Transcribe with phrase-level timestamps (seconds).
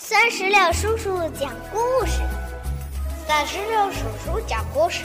[0.00, 2.22] 酸石榴叔叔讲故事，
[3.26, 5.02] 酸石榴叔叔讲故事，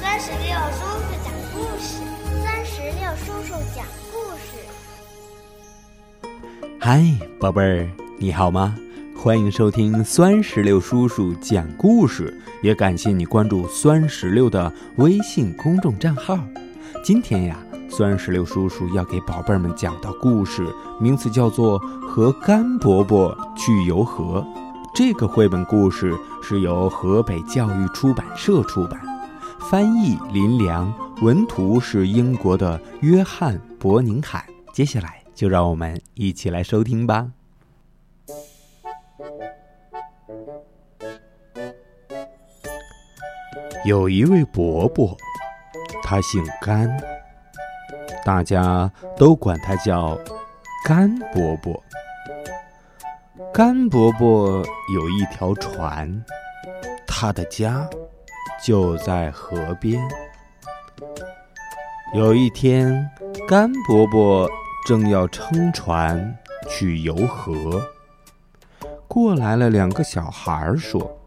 [0.00, 2.02] 酸石榴叔叔讲故事，
[2.42, 4.58] 酸石榴叔叔讲故事。
[6.80, 7.04] 嗨，
[7.38, 7.88] 宝贝儿，
[8.18, 8.74] 你好吗？
[9.16, 16.36] 欢迎收听酸石榴叔叔讲故事，也感谢你关注酸石榴的微信公众账号。
[17.04, 17.56] 今天呀。
[17.96, 20.66] 酸石榴叔叔要给宝贝们讲的故事，
[20.98, 24.40] 名字叫做《和甘伯伯去游河》。
[24.92, 26.12] 这个绘本故事
[26.42, 29.00] 是由河北教育出版社出版，
[29.70, 34.44] 翻译林良，文图是英国的约翰·伯宁海。
[34.72, 37.28] 接下来就让我们一起来收听吧。
[43.86, 45.16] 有一位伯伯，
[46.02, 46.90] 他姓甘。
[48.24, 50.18] 大家都管他叫
[50.84, 51.82] 甘伯伯。
[53.52, 56.24] 甘伯伯有一条船，
[57.06, 57.88] 他的家
[58.64, 60.02] 就在河边。
[62.14, 63.08] 有一天，
[63.46, 64.48] 甘伯伯
[64.86, 66.36] 正要撑船
[66.68, 67.82] 去游河，
[69.06, 71.18] 过来了两个小孩说：“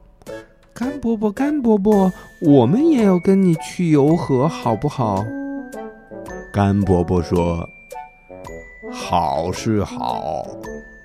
[0.73, 5.23] 甘伯伯，甘伯伯，我们也要跟你去游河，好不好？”
[6.57, 7.69] 甘伯伯说
[8.91, 10.43] ：“好是好，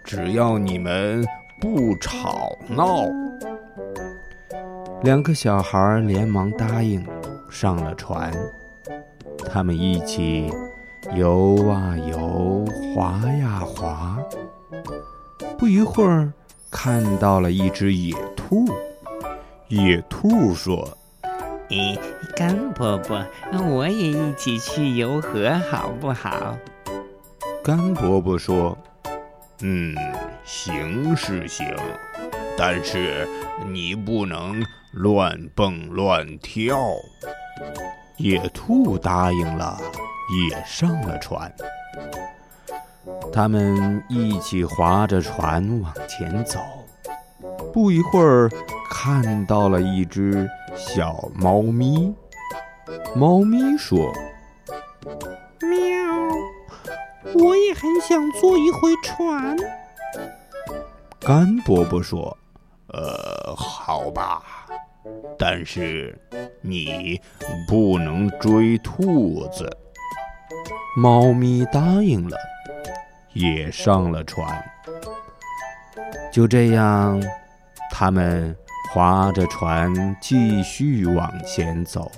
[0.02, 1.22] 只要你们
[1.60, 3.04] 不吵闹。”
[5.04, 7.06] 两个小孩连忙答应，
[7.50, 8.32] 上了船。
[9.44, 10.50] 他们一起
[11.14, 12.64] 游啊游，
[12.94, 14.18] 划呀划。
[15.58, 16.32] 不一会儿，
[16.70, 18.64] 看到了一只野兔。
[19.68, 20.88] 野兔说。
[21.72, 21.98] 咦，
[22.36, 23.24] 甘伯伯，
[23.66, 26.54] 我也一起去游河好不好？
[27.64, 28.76] 甘伯伯说
[29.64, 29.96] ：“嗯，
[30.44, 31.66] 行是行，
[32.58, 33.26] 但是
[33.66, 36.76] 你不能乱蹦乱跳。”
[38.20, 39.80] 野兔答应了，
[40.50, 41.50] 也上了船。
[43.32, 46.60] 他们一起划着船往前走。
[47.72, 48.50] 不一会儿，
[48.90, 50.46] 看到了一只。
[50.74, 52.14] 小猫咪，
[53.14, 54.12] 猫咪说
[55.60, 55.78] ：“喵，
[57.34, 59.56] 我也很想坐一回船。”
[61.20, 62.36] 甘伯伯说
[62.88, 64.42] ：“呃，好吧，
[65.38, 66.18] 但是
[66.60, 67.20] 你
[67.68, 69.70] 不能追兔子。”
[70.96, 72.36] 猫咪答应了，
[73.32, 74.62] 也上了船。
[76.32, 77.22] 就这样，
[77.90, 78.56] 他们。
[78.92, 82.12] 划着船继续往前走，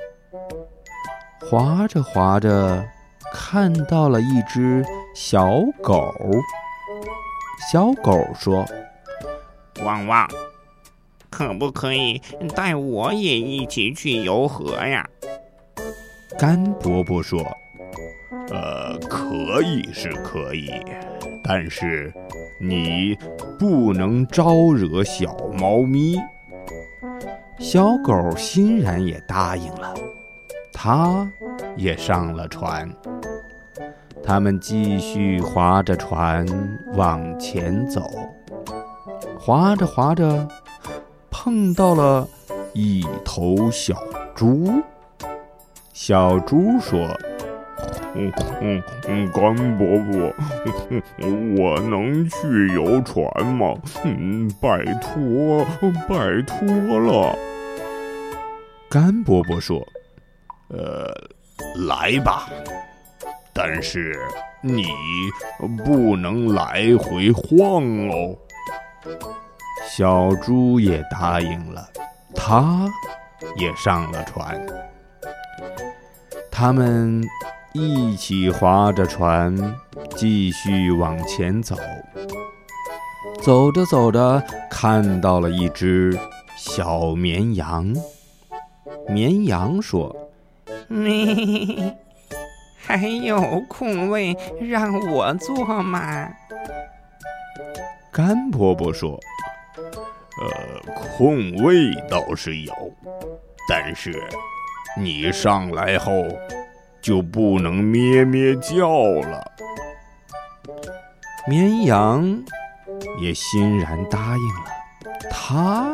[1.49, 2.85] 划着划着，
[3.33, 4.85] 看到了一只
[5.15, 6.13] 小狗。
[7.71, 8.67] 小狗说
[9.87, 10.29] ：“汪汪，
[11.31, 12.21] 可不可以
[12.57, 15.09] 带我也一起去游河呀？”
[16.37, 17.41] 甘伯伯说
[18.51, 20.69] ：“呃，可以是可以，
[21.45, 22.13] 但是
[22.61, 23.17] 你
[23.61, 26.17] 不能招惹小猫咪。”
[27.59, 29.95] 小狗欣然也答应了，
[30.73, 31.31] 它
[31.77, 32.89] 也上了船。
[34.23, 36.47] 他们继续划着船
[36.95, 38.11] 往前走，
[39.39, 40.49] 划着划着，
[41.31, 42.27] 碰到了
[42.73, 44.03] 一头小
[44.35, 44.83] 猪。
[45.93, 47.07] 小猪说
[48.15, 50.33] ：“嗯嗯嗯，甘伯伯，
[51.59, 53.75] 我能去游船吗？
[54.05, 55.65] 嗯，拜托，
[56.09, 57.37] 拜托了。”
[58.89, 59.85] 甘伯伯说
[60.71, 61.13] ：“呃，
[61.89, 62.49] 来吧，
[63.53, 64.17] 但是
[64.63, 64.87] 你
[65.85, 68.37] 不能来回晃哦。”
[69.91, 71.89] 小猪也答应了，
[72.35, 72.89] 他
[73.57, 74.65] 也上了船。
[76.51, 77.21] 他们
[77.77, 79.53] 一起划着船，
[80.15, 81.75] 继续往前走。
[83.43, 84.41] 走着走着，
[84.71, 86.17] 看到了一只
[86.57, 87.93] 小绵羊。
[89.09, 90.15] 绵羊说
[90.87, 91.97] ：“咩，
[92.77, 96.33] 还有空位让我坐吗？”
[98.13, 99.19] 甘伯伯说
[100.41, 102.73] ：“呃，空位倒是有，
[103.69, 104.23] 但是
[104.97, 106.13] 你上来后
[107.05, 108.89] 就不能咩咩叫
[109.21, 109.45] 了。”
[111.47, 112.25] 绵羊
[113.21, 115.87] 也欣然答应了，它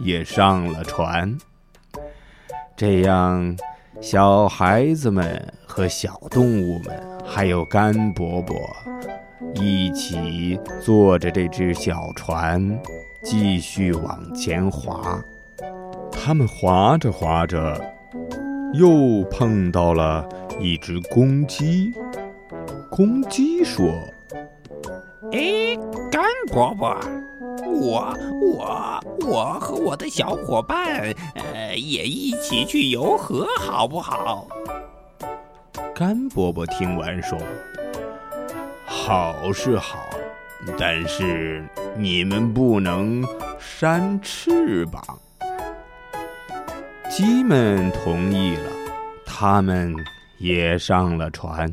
[0.00, 1.38] 也上了船。
[2.76, 3.56] 这样，
[4.00, 8.56] 小孩子们和小动物们，还有甘伯伯，
[9.54, 12.76] 一起坐着这只小船，
[13.22, 15.22] 继续往前划。
[16.10, 17.80] 他们划着划着，
[18.72, 20.28] 又碰到了
[20.60, 21.92] 一只公鸡。
[22.90, 23.92] 公鸡说
[25.32, 25.76] ：“哎，
[26.10, 26.22] 干
[26.52, 26.96] 伯伯，
[27.64, 34.46] 我我我和我的小伙伴，呃，也一起去游河，好不好？”
[35.94, 37.38] 干伯伯听完说
[38.84, 39.98] ：“好是好，
[40.78, 41.64] 但是
[41.96, 43.24] 你们不能
[43.58, 45.02] 扇翅膀。”
[47.10, 48.70] 鸡们同意了，
[49.26, 49.94] 他们
[50.40, 51.72] 也上了船。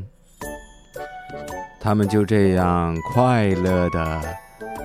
[1.80, 4.20] 他们就这样快乐地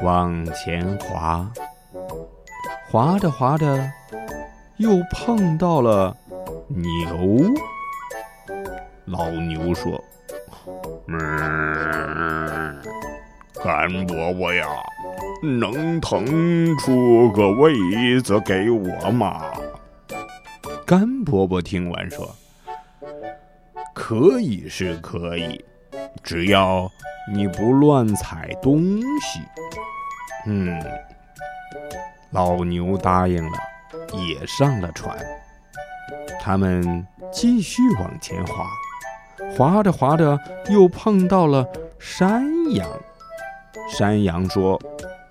[0.01, 1.51] 往前划，
[2.89, 3.91] 划着划着，
[4.77, 6.15] 又碰到了
[6.67, 7.43] 牛。
[9.05, 10.01] 老牛说
[11.09, 12.81] ：“嗯，
[13.61, 14.65] 干伯伯呀，
[15.41, 16.25] 能腾
[16.77, 17.73] 出个位
[18.21, 19.43] 子给我吗？”
[20.87, 22.33] 干伯伯听完说
[23.93, 25.63] ：“可以是可以，
[26.23, 26.89] 只要
[27.33, 29.39] 你不乱踩东西。”
[30.45, 30.77] 嗯，
[32.31, 33.57] 老牛答应了，
[34.13, 35.17] 也上了船。
[36.41, 38.67] 他们继续往前划，
[39.55, 40.37] 划着划着
[40.69, 41.65] 又碰到了
[41.97, 42.43] 山
[42.73, 42.85] 羊。
[43.89, 44.73] 山羊说：“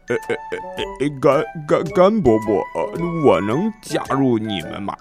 [0.08, 2.64] 呃呃呃呃，干干干伯伯，
[3.26, 4.96] 我能加入你们吗？”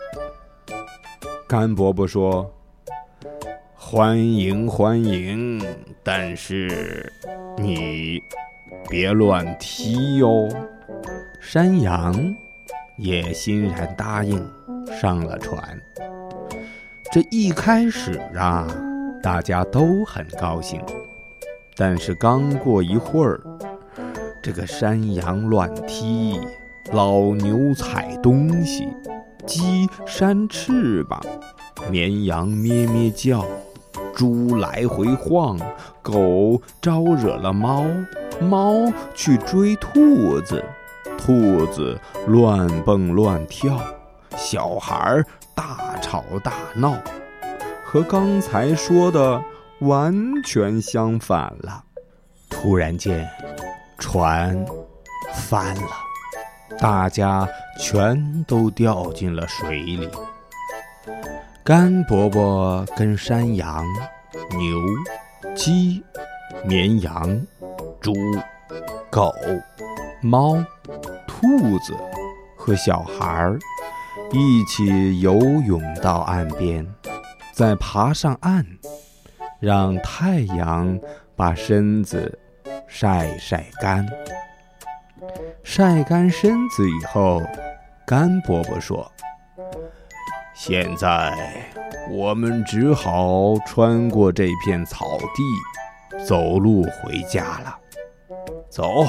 [1.48, 2.54] 干伯伯说
[3.94, 5.62] ：“欢迎欢迎，
[6.02, 7.12] 但是
[7.58, 8.24] 你
[8.90, 10.48] 别乱踢哟。”
[11.42, 12.34] 山羊
[12.96, 14.42] 也欣然答应，
[14.98, 15.62] 上了船。
[17.12, 18.66] 这一开始啊，
[19.22, 20.82] 大家都很高兴，
[21.76, 23.42] 但是刚过一会儿，
[24.42, 26.40] 这个山羊乱踢，
[26.94, 28.88] 老牛踩东西。
[29.46, 31.20] 鸡扇翅膀，
[31.90, 33.44] 绵羊咩咩叫，
[34.16, 35.58] 猪来回晃，
[36.02, 37.86] 狗招惹了猫，
[38.40, 40.64] 猫去追兔子，
[41.18, 43.80] 兔子乱蹦乱跳，
[44.36, 45.24] 小孩
[45.56, 46.96] 大吵大闹，
[47.84, 49.42] 和刚才说的
[49.80, 51.84] 完全相反了。
[52.50, 53.28] 突然间，
[53.98, 54.66] 船
[55.34, 55.90] 翻了。
[56.80, 57.48] 大家
[57.80, 60.10] 全都掉进了水里。
[61.64, 63.86] 甘伯伯跟山羊、
[64.50, 66.04] 牛、鸡、
[66.66, 67.40] 绵羊、
[68.00, 68.14] 猪、
[69.12, 69.32] 狗、
[70.22, 70.58] 猫、
[71.28, 71.96] 兔子
[72.58, 73.60] 和小孩儿
[74.32, 76.84] 一起游泳到岸边，
[77.54, 78.66] 再爬上岸，
[79.60, 81.00] 让太阳
[81.36, 82.40] 把身子
[82.88, 84.04] 晒晒干。
[85.64, 87.40] 晒干身子以后，
[88.08, 89.10] 甘伯伯说
[90.64, 91.34] ：“现在
[92.12, 97.76] 我们只好穿过这片草地，走路回家了。
[98.70, 99.08] 走，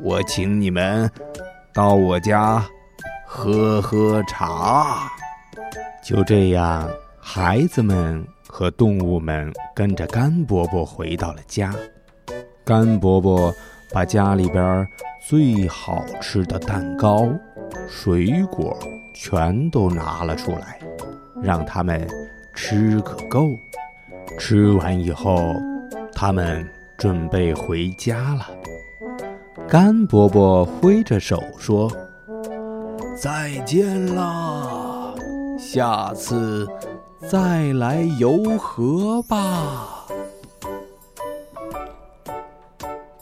[0.00, 1.10] 我请你们
[1.74, 2.64] 到我家
[3.26, 5.12] 喝喝茶。”
[6.02, 6.88] 就这样，
[7.20, 11.70] 孩子们和动物们跟着干伯伯回到了家。
[12.64, 13.54] 干伯伯
[13.94, 14.86] 把家里边。
[15.26, 17.26] 最好吃的蛋糕、
[17.88, 18.76] 水果
[19.14, 20.78] 全都拿了出来，
[21.42, 22.06] 让他们
[22.54, 23.56] 吃个够。
[24.38, 25.54] 吃完以后，
[26.12, 28.46] 他们准备回家了。
[29.66, 31.90] 干伯伯挥着手说
[33.16, 35.14] ：“再见啦，
[35.58, 36.68] 下次
[37.30, 40.04] 再来游河吧。”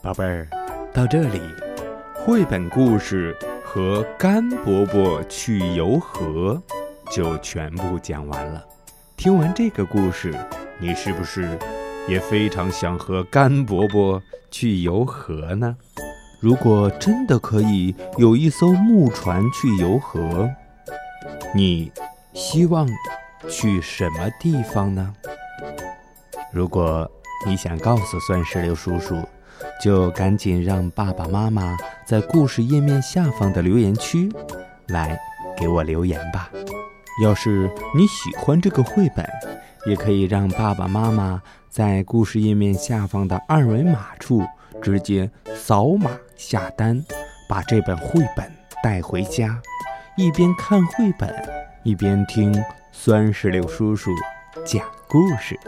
[0.03, 0.49] 宝贝儿，
[0.95, 1.41] 到这里。
[2.15, 3.35] 绘本故事
[3.65, 6.61] 和甘伯伯去游河
[7.11, 8.63] 就全部讲完了。
[9.17, 10.35] 听完这个故事，
[10.79, 11.59] 你是不是
[12.07, 15.75] 也非常想和甘伯伯去游河呢？
[16.41, 20.49] 如果真的可以有一艘木船去游河，
[21.55, 21.91] 你
[22.35, 22.87] 希望
[23.49, 25.15] 去什么地方呢？
[26.53, 27.11] 如果
[27.47, 29.17] 你想告诉酸石榴叔叔。
[29.83, 31.77] 就赶紧让爸爸妈妈
[32.07, 34.31] 在故事页面下方的留言区
[34.89, 35.19] 来
[35.57, 36.51] 给我留言吧。
[37.23, 39.29] 要是你喜欢这个绘本，
[39.87, 44.43] 也可以让爸爸妈妈在故事页面下方的二维码处
[44.81, 47.05] 直接扫码下单，
[47.49, 48.51] 把这本绘本
[48.83, 49.61] 带回家，
[50.17, 51.31] 一边看绘本，
[51.83, 52.53] 一边听
[52.93, 54.11] 酸石榴叔叔
[54.65, 55.59] 讲故事。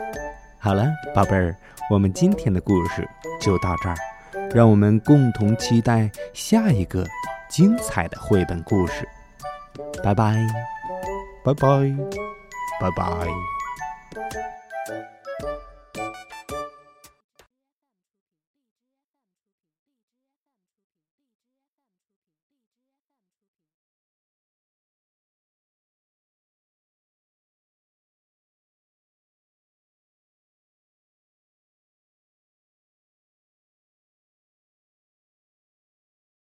[0.65, 1.55] 好了，宝贝儿，
[1.91, 3.07] 我们今天的故事
[3.39, 3.95] 就到这儿，
[4.55, 7.07] 让我们共同期待下一个
[7.51, 9.07] 精彩的绘本故事。
[10.03, 10.35] 拜拜，
[11.45, 11.69] 拜拜，
[12.81, 14.64] 拜拜。